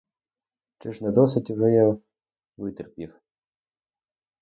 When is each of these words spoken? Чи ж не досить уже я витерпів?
Чи 0.77 0.91
ж 0.93 1.03
не 1.03 1.11
досить 1.11 1.49
уже 1.49 1.71
я 1.71 1.97
витерпів? 2.57 3.13